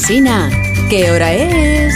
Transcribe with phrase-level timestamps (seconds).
[0.00, 0.48] Alsina,
[0.88, 1.94] ¿qué hora es?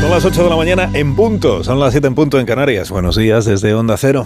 [0.00, 2.90] Son las 8 de la mañana en punto, son las 7 en punto en Canarias.
[2.90, 4.24] Buenos días desde Onda Cero.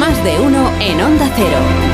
[0.00, 1.93] Más de uno en Onda Cero.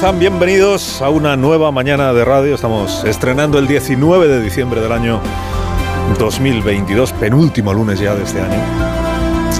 [0.00, 0.18] ¿Cómo están?
[0.18, 2.54] Bienvenidos a una nueva mañana de radio.
[2.54, 5.20] Estamos estrenando el 19 de diciembre del año
[6.18, 8.58] 2022, penúltimo lunes ya de este año.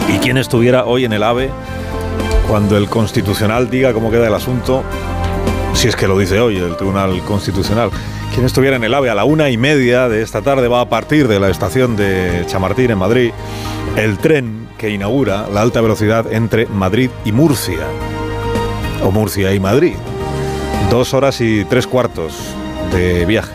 [0.08, 1.50] ¿Y quién estuviera hoy en el AVE
[2.48, 4.82] cuando el Constitucional diga cómo queda el asunto?
[5.74, 7.90] Si es que lo dice hoy el Tribunal Constitucional.
[8.32, 10.88] Quien estuviera en el AVE a la una y media de esta tarde va a
[10.88, 13.32] partir de la estación de Chamartín en Madrid
[13.94, 17.86] el tren que inaugura la alta velocidad entre Madrid y Murcia.
[19.04, 19.96] O Murcia y Madrid.
[20.90, 22.34] Dos horas y tres cuartos
[22.92, 23.52] de viaje.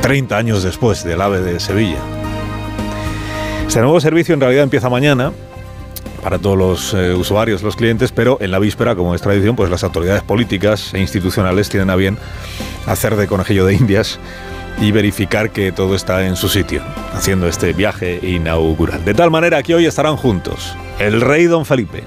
[0.00, 1.98] 30 años después del AVE de Sevilla.
[3.66, 5.32] Este nuevo servicio en realidad empieza mañana
[6.22, 9.68] para todos los eh, usuarios, los clientes, pero en la víspera, como es tradición, pues
[9.68, 12.16] las autoridades políticas e institucionales tienen a bien
[12.86, 14.18] hacer de conejillo de indias
[14.80, 16.82] y verificar que todo está en su sitio,
[17.12, 19.04] haciendo este viaje inaugural.
[19.04, 22.02] De tal manera que hoy estarán juntos el rey don Felipe,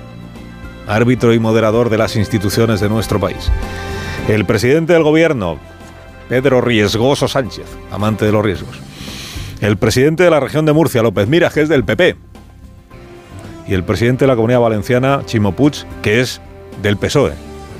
[0.87, 3.51] árbitro y moderador de las instituciones de nuestro país,
[4.27, 5.57] el presidente del gobierno,
[6.29, 8.79] Pedro Riesgoso Sánchez, amante de los riesgos.
[9.61, 12.15] El presidente de la región de Murcia, López Mira, que es del PP.
[13.67, 16.41] Y el presidente de la Comunidad Valenciana, Chimo Puig, que es
[16.81, 17.33] del PSOE.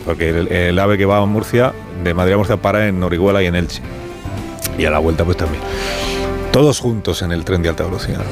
[0.05, 3.41] Porque el, el ave que va a Murcia, de Madrid a Murcia, para en Orihuela
[3.41, 3.81] y en Elche.
[4.77, 5.63] Y a la vuelta pues también.
[6.51, 8.23] Todos juntos en el tren de alta velocidad.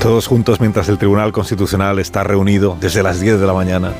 [0.00, 3.92] Todos juntos mientras el Tribunal Constitucional está reunido desde las 10 de la mañana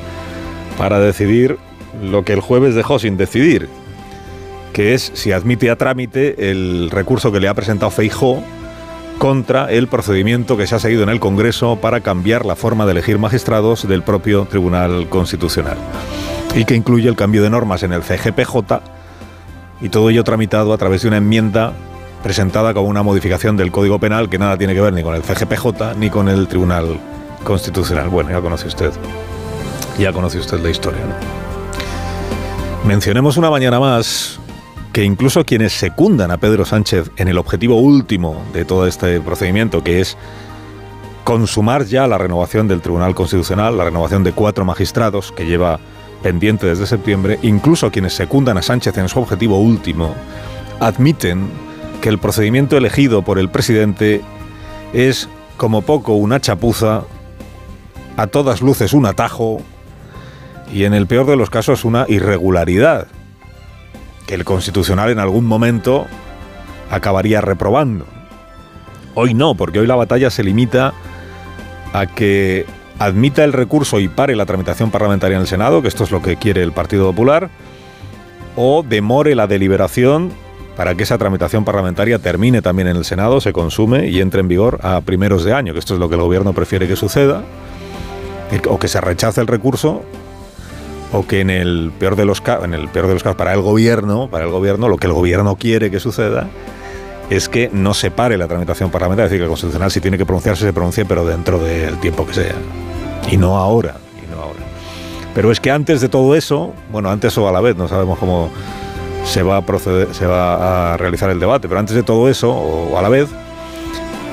[0.77, 1.57] para decidir
[2.01, 3.69] lo que el jueves dejó sin decidir,
[4.73, 8.43] que es si admite a trámite el recurso que le ha presentado Feijó
[9.17, 12.91] contra el procedimiento que se ha seguido en el Congreso para cambiar la forma de
[12.91, 15.77] elegir magistrados del propio Tribunal Constitucional
[16.55, 18.81] y que incluye el cambio de normas en el CGPJ
[19.81, 21.73] y todo ello tramitado a través de una enmienda
[22.23, 25.21] presentada como una modificación del Código Penal que nada tiene que ver ni con el
[25.21, 26.99] CGPJ ni con el Tribunal
[27.43, 28.09] Constitucional.
[28.09, 28.91] Bueno, ya conoce usted,
[29.99, 31.01] ya conoce usted la historia.
[31.01, 31.44] ¿no?
[32.85, 34.39] Mencionemos una mañana más
[34.93, 39.83] que incluso quienes secundan a Pedro Sánchez en el objetivo último de todo este procedimiento,
[39.83, 40.15] que es
[41.23, 45.79] consumar ya la renovación del Tribunal Constitucional, la renovación de cuatro magistrados que lleva
[46.21, 50.13] pendiente desde septiembre, incluso quienes secundan a Sánchez en su objetivo último,
[50.79, 51.49] admiten
[52.01, 54.21] que el procedimiento elegido por el presidente
[54.93, 57.01] es como poco una chapuza,
[58.15, 59.59] a todas luces un atajo
[60.71, 63.07] y en el peor de los casos una irregularidad
[64.27, 66.05] que el constitucional en algún momento
[66.89, 68.05] acabaría reprobando.
[69.13, 70.93] Hoy no, porque hoy la batalla se limita
[71.93, 72.65] a que
[72.99, 76.21] admita el recurso y pare la tramitación parlamentaria en el Senado, que esto es lo
[76.21, 77.49] que quiere el Partido Popular,
[78.55, 80.31] o demore la deliberación
[80.75, 84.49] para que esa tramitación parlamentaria termine también en el Senado, se consume y entre en
[84.49, 87.43] vigor a primeros de año, que esto es lo que el gobierno prefiere que suceda,
[88.67, 90.03] o que se rechace el recurso
[91.11, 93.61] o que en el peor de los en el peor de los casos para el
[93.61, 96.47] gobierno, para el gobierno lo que el gobierno quiere que suceda
[97.29, 100.17] es que no se pare la tramitación parlamentaria, es decir, que el constitucional si tiene
[100.17, 102.55] que pronunciarse se pronuncie, pero dentro del tiempo que sea
[103.31, 104.59] y no ahora, y no ahora.
[105.33, 108.19] Pero es que antes de todo eso, bueno, antes o a la vez, no sabemos
[108.19, 108.49] cómo
[109.25, 112.51] se va a proceder, se va a realizar el debate, pero antes de todo eso
[112.51, 113.27] o a la vez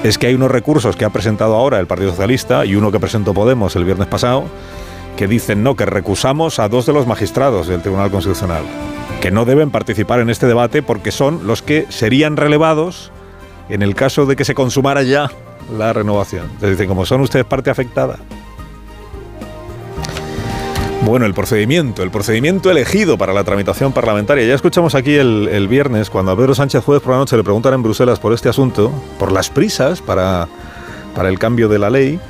[0.05, 3.01] es que hay unos recursos que ha presentado ahora el Partido Socialista y uno que
[3.01, 4.45] presentó Podemos el viernes pasado
[5.17, 8.63] que dicen no, que recusamos a dos de los magistrados del Tribunal Constitucional,
[9.21, 13.13] que no deben participar en este debate porque son los que serían relevados
[13.69, 15.31] en el caso de que se consumara ya
[15.77, 16.51] la renovación.
[16.61, 18.19] Les dicen, como son ustedes parte afectada.
[21.05, 24.47] Bueno, el procedimiento, el procedimiento elegido para la tramitación parlamentaria.
[24.47, 27.43] Ya escuchamos aquí el, el viernes, cuando a Pedro Sánchez jueves por la noche le
[27.43, 30.47] preguntan en Bruselas por este asunto, por las prisas para,
[31.15, 32.21] para el cambio de la ley,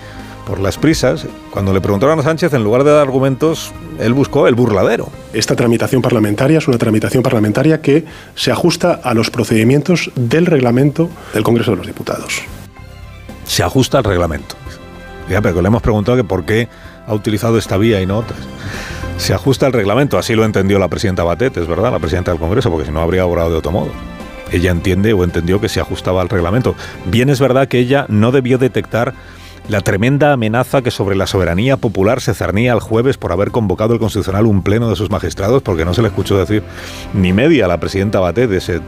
[0.46, 4.48] por las prisas, cuando le preguntaron a Sánchez, en lugar de dar argumentos, él buscó
[4.48, 5.08] el burladero.
[5.32, 8.04] Esta tramitación parlamentaria es una tramitación parlamentaria que
[8.34, 12.42] se ajusta a los procedimientos del reglamento del Congreso de los Diputados.
[13.44, 14.56] Se ajusta al reglamento.
[15.28, 16.68] Ya, pero le hemos preguntado que por qué
[17.06, 18.40] ha utilizado esta vía y no otras.
[19.18, 22.40] Se ajusta al reglamento, así lo entendió la presidenta Batet, es verdad, la presidenta del
[22.40, 23.90] Congreso, porque si no habría obrado de otro modo.
[24.50, 26.74] Ella entiende o entendió que se ajustaba al reglamento.
[27.06, 29.14] Bien es verdad que ella no debió detectar
[29.68, 33.94] la tremenda amenaza que sobre la soberanía popular se cernía el jueves por haber convocado
[33.94, 36.62] el Constitucional un pleno de sus magistrados, porque no se le escuchó decir
[37.14, 38.80] ni media a la presidenta Batet de ese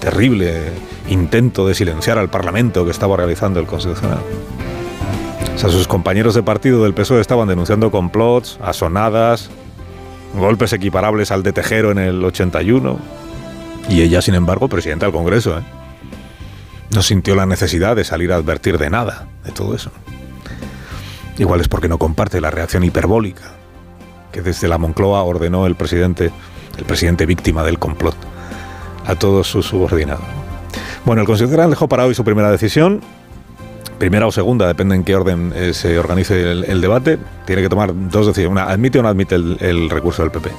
[0.00, 0.70] terrible
[1.08, 4.20] intento de silenciar al Parlamento que estaba realizando el Constitucional.
[5.56, 9.48] Sus compañeros de partido del PSOE estaban denunciando complots, asonadas,
[10.36, 12.98] golpes equiparables al de Tejero en el 81.
[13.88, 15.62] Y ella, sin embargo, presidenta del Congreso, ¿eh?
[16.92, 19.90] No sintió la necesidad de salir a advertir de nada, de todo eso.
[21.38, 23.42] Igual es porque no comparte la reacción hiperbólica
[24.30, 26.30] que desde la Moncloa ordenó el presidente,
[26.78, 28.16] el presidente víctima del complot,
[29.06, 30.24] a todos sus subordinados.
[31.04, 33.00] Bueno, el Constitucional dejó para hoy su primera decisión,
[33.98, 37.18] primera o segunda, depende en qué orden eh, se organice el, debate.
[37.44, 38.52] Tiene que tomar dos decisiones.
[38.52, 40.50] Una, admite o no admite el recurso del PP.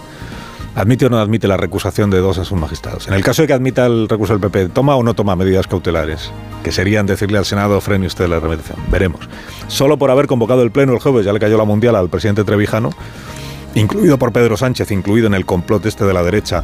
[0.76, 3.08] ¿Admite o no admite la recusación de dos a sus magistrados?
[3.08, 5.68] En el caso de que admita el recurso del PP, ¿toma o no toma medidas
[5.68, 6.32] cautelares?
[6.64, 8.80] Que serían decirle al Senado, frene usted la tramitación.
[8.90, 9.30] Veremos.
[9.68, 12.44] Solo por haber convocado el Pleno el jueves, ya le cayó la mundial al presidente
[12.44, 12.90] Trevijano,
[13.76, 16.64] incluido por Pedro Sánchez, incluido en el complot este de la derecha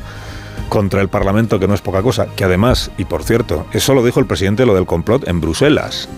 [0.69, 4.03] contra el Parlamento, que no es poca cosa, que además, y por cierto, eso lo
[4.03, 6.09] dijo el presidente lo del complot en Bruselas.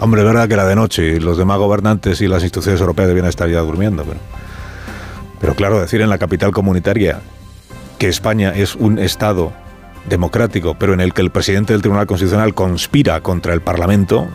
[0.00, 3.26] Hombre, verdad que era de noche y los demás gobernantes y las instituciones europeas debían
[3.26, 4.18] estar ya durmiendo, pero...
[5.44, 7.20] Pero claro, decir en la capital comunitaria
[7.98, 9.52] que España es un Estado
[10.08, 14.26] democrático, pero en el que el presidente del Tribunal Constitucional conspira contra el Parlamento,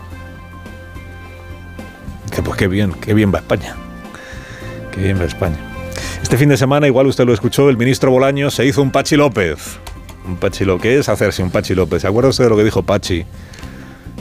[2.32, 3.76] que pues qué bien, qué bien va España.
[4.92, 5.58] Qué bien va España.
[6.22, 9.16] Este fin de semana, igual usted lo escuchó, el ministro Bolaño se hizo un Pachi
[9.16, 9.80] López.
[10.28, 10.84] Un Pachi López.
[10.84, 12.04] ¿Qué es hacerse un Pachi López?
[12.04, 13.26] ¿Se acuerda usted de lo que dijo Pachi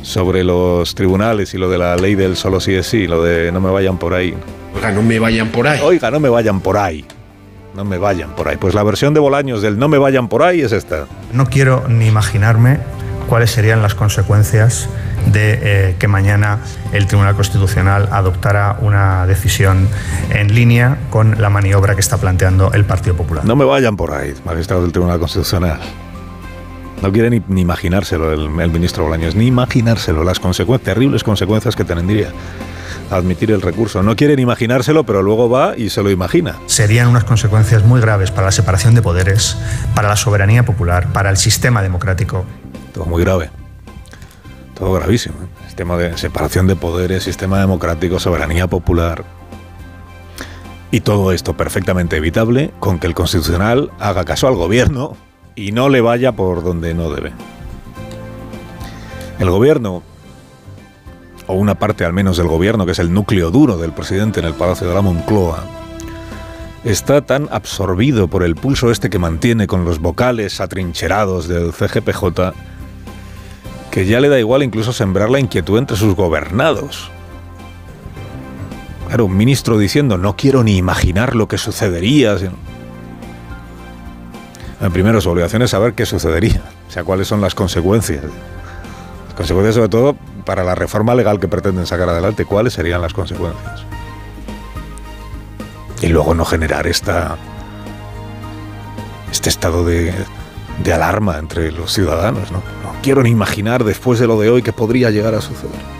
[0.02, 3.52] sobre los tribunales y lo de la ley del solo sí es sí, lo de
[3.52, 4.34] no me vayan por ahí?
[4.74, 5.80] Oiga, no me vayan por ahí.
[5.82, 7.04] Oiga, no me vayan por ahí.
[7.74, 8.56] No me vayan por ahí.
[8.56, 11.06] Pues la versión de Bolaños del no me vayan por ahí es esta.
[11.32, 12.78] No quiero ni imaginarme
[13.28, 14.88] cuáles serían las consecuencias
[15.32, 16.60] de eh, que mañana
[16.92, 19.88] el Tribunal Constitucional adoptara una decisión
[20.30, 23.44] en línea con la maniobra que está planteando el Partido Popular.
[23.44, 25.78] No me vayan por ahí, magistrado del Tribunal Constitucional.
[27.02, 31.84] No quiere ni, imaginárselo el, el, ministro Bolaños, ni imaginárselo, las consecuencias, terribles consecuencias que
[31.84, 32.32] tendría
[33.10, 34.02] admitir el recurso.
[34.02, 36.56] No quieren imaginárselo, pero luego va y se lo imagina.
[36.66, 39.56] Serían unas consecuencias muy graves para la separación de poderes,
[39.94, 42.44] para la soberanía popular, para el sistema democrático.
[42.92, 43.50] Todo muy grave.
[44.74, 45.36] Todo gravísimo.
[45.42, 45.66] ¿eh?
[45.66, 49.24] Sistema de separación de poderes, sistema democrático, soberanía popular.
[50.90, 55.16] Y todo esto perfectamente evitable con que el Constitucional haga caso al gobierno
[55.58, 57.32] y no le vaya por donde no debe.
[59.40, 60.04] El gobierno
[61.48, 64.46] o una parte al menos del gobierno, que es el núcleo duro del presidente en
[64.46, 65.64] el Palacio de la Moncloa,
[66.84, 72.52] está tan absorbido por el pulso este que mantiene con los vocales atrincherados del CGPJ
[73.90, 77.10] que ya le da igual incluso sembrar la inquietud entre sus gobernados.
[79.08, 82.36] Claro, un ministro diciendo no quiero ni imaginar lo que sucedería.
[84.92, 88.22] Primero, su obligación es saber qué sucedería, o sea, cuáles son las consecuencias.
[88.22, 93.12] Las consecuencias sobre todo para la reforma legal que pretenden sacar adelante, ¿cuáles serían las
[93.12, 93.84] consecuencias?
[96.00, 97.36] Y luego no generar esta,
[99.32, 100.14] este estado de,
[100.84, 102.50] de alarma entre los ciudadanos.
[102.52, 102.58] ¿no?
[102.82, 105.98] no quiero ni imaginar después de lo de hoy que podría llegar a suceder.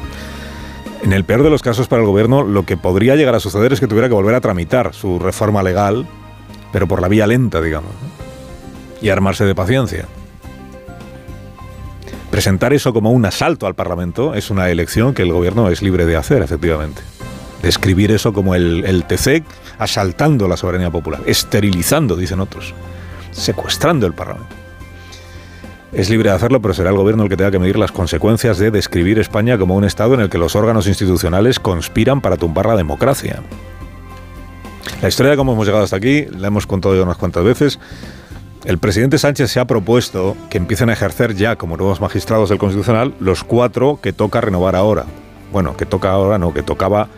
[1.02, 3.72] En el peor de los casos para el gobierno, lo que podría llegar a suceder
[3.72, 6.06] es que tuviera que volver a tramitar su reforma legal,
[6.72, 7.92] pero por la vía lenta, digamos,
[9.00, 10.06] y armarse de paciencia.
[12.30, 16.04] Presentar eso como un asalto al Parlamento es una elección que el gobierno es libre
[16.04, 17.00] de hacer, efectivamente.
[17.62, 19.04] Describir eso como el, el
[19.78, 22.74] asaltando la soberanía popular, esterilizando, dicen otros,
[23.32, 24.54] secuestrando el Parlamento.
[25.92, 28.58] Es libre de hacerlo, pero será el gobierno el que tenga que medir las consecuencias
[28.58, 32.66] de describir España como un Estado en el que los órganos institucionales conspiran para tumbar
[32.66, 33.42] la democracia.
[35.00, 37.78] La historia de cómo hemos llegado hasta aquí la hemos contado ya unas cuantas veces.
[38.64, 42.58] El presidente Sánchez se ha propuesto que empiecen a ejercer ya como nuevos magistrados del
[42.58, 45.04] Constitucional los cuatro que toca renovar ahora.
[45.52, 47.08] Bueno, que toca ahora no, que tocaba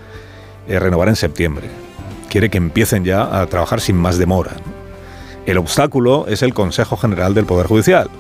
[0.69, 1.69] eh, renovar en septiembre.
[2.29, 4.53] Quiere que empiecen ya a trabajar sin más demora.
[5.47, 8.11] El obstáculo es el Consejo General del Poder Judicial,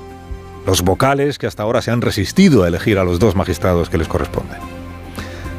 [0.66, 3.98] los vocales que hasta ahora se han resistido a elegir a los dos magistrados que
[3.98, 4.58] les corresponden.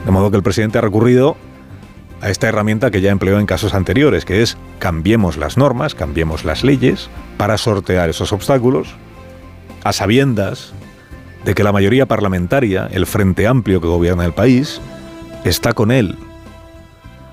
[0.05, 1.37] De modo que el presidente ha recurrido
[2.21, 6.45] a esta herramienta que ya empleó en casos anteriores, que es cambiemos las normas, cambiemos
[6.45, 8.89] las leyes para sortear esos obstáculos,
[9.83, 10.73] a sabiendas
[11.43, 14.79] de que la mayoría parlamentaria, el Frente Amplio que gobierna el país,
[15.43, 16.15] está con él.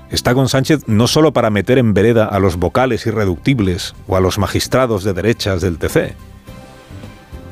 [0.09, 4.19] Está con Sánchez no solo para meter en vereda a los vocales irreductibles o a
[4.19, 6.15] los magistrados de derechas del TC,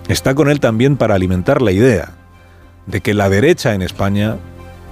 [0.07, 2.13] está con él también para alimentar la idea
[2.87, 4.37] de que la derecha en España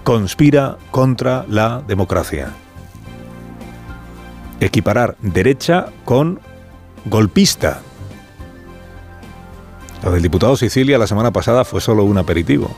[0.05, 2.51] conspira contra la democracia.
[4.59, 6.39] Equiparar derecha con
[7.05, 7.81] golpista.
[10.03, 12.69] Lo del diputado Sicilia la semana pasada fue solo un aperitivo.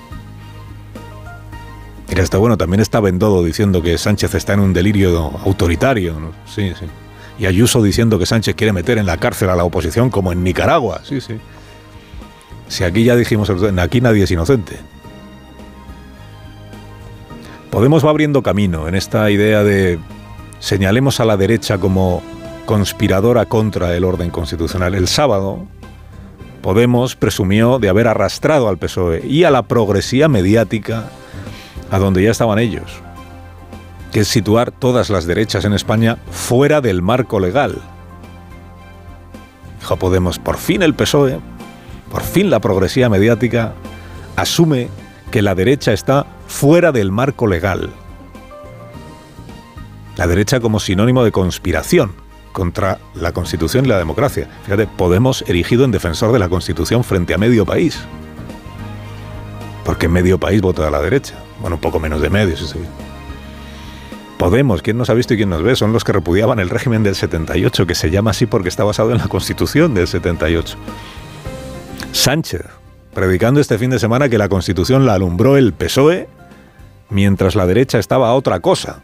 [2.08, 6.32] Mira, está bueno, también está Bendodo diciendo que Sánchez está en un delirio autoritario.
[6.46, 6.86] Sí, sí.
[7.38, 10.46] Y Ayuso diciendo que Sánchez quiere meter en la cárcel a la oposición como en
[10.46, 11.02] Nicaragua.
[11.04, 11.36] Sí, sí.
[12.70, 14.80] Si aquí ya dijimos, aquí nadie es inocente.
[17.78, 20.00] Podemos va abriendo camino en esta idea de
[20.58, 22.24] señalemos a la derecha como
[22.66, 24.96] conspiradora contra el orden constitucional.
[24.96, 25.68] El sábado,
[26.64, 31.12] Podemos presumió de haber arrastrado al PSOE y a la progresía mediática
[31.92, 33.00] a donde ya estaban ellos,
[34.12, 37.80] que es situar todas las derechas en España fuera del marco legal.
[39.82, 41.40] Dijo Podemos, por fin el PSOE,
[42.10, 43.74] por fin la progresía mediática
[44.36, 44.90] asume
[45.30, 47.92] que la derecha está fuera del marco legal.
[50.16, 52.14] La derecha como sinónimo de conspiración
[52.52, 54.50] contra la Constitución y la democracia.
[54.64, 58.00] Fíjate, Podemos erigido en defensor de la Constitución frente a medio país.
[59.86, 61.36] Porque medio país vota a la derecha.
[61.62, 62.80] Bueno, un poco menos de medio, sí, sí.
[64.40, 65.76] Podemos, ¿quién nos ha visto y quién nos ve?
[65.76, 69.12] Son los que repudiaban el régimen del 78, que se llama así porque está basado
[69.12, 70.78] en la Constitución del 78.
[72.12, 72.62] Sánchez,
[73.18, 76.28] predicando este fin de semana que la Constitución la alumbró el PSOE
[77.10, 79.02] mientras la derecha estaba a otra cosa.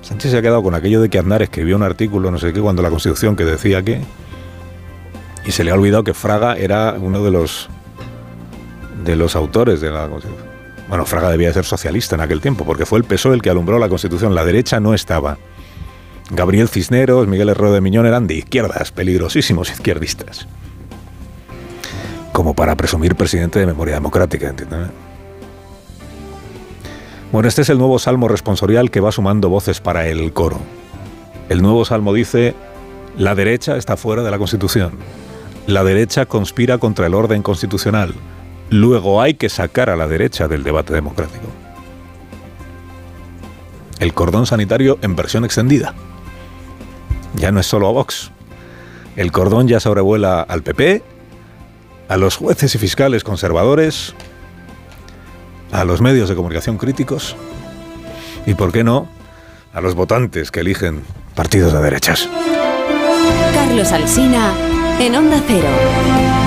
[0.00, 2.62] Sánchez se ha quedado con aquello de que Aznar escribió un artículo, no sé qué,
[2.62, 4.00] cuando la Constitución que decía que...
[5.44, 7.68] Y se le ha olvidado que Fraga era uno de los
[9.04, 10.48] de los autores de la Constitución.
[10.88, 13.78] Bueno, Fraga debía ser socialista en aquel tiempo, porque fue el PSOE el que alumbró
[13.78, 14.34] la Constitución.
[14.34, 15.36] La derecha no estaba.
[16.30, 20.48] Gabriel Cisneros, Miguel Herrero de Miñón eran de izquierdas, peligrosísimos izquierdistas.
[22.38, 24.90] Como para presumir presidente de memoria democrática, ¿entiendes?
[27.32, 30.60] Bueno, este es el nuevo salmo responsorial que va sumando voces para el coro.
[31.48, 32.54] El nuevo salmo dice,
[33.16, 34.92] la derecha está fuera de la Constitución.
[35.66, 38.14] La derecha conspira contra el orden constitucional.
[38.70, 41.48] Luego hay que sacar a la derecha del debate democrático.
[43.98, 45.92] El cordón sanitario en versión extendida.
[47.34, 48.30] Ya no es solo a Vox.
[49.16, 51.02] El cordón ya sobrevuela al PP,
[52.08, 54.14] a los jueces y fiscales conservadores,
[55.72, 57.36] a los medios de comunicación críticos
[58.46, 59.08] y, por qué no,
[59.72, 61.02] a los votantes que eligen
[61.34, 62.28] partidos de derechas.
[63.54, 64.52] Carlos Alsina
[64.98, 66.37] en Onda Cero.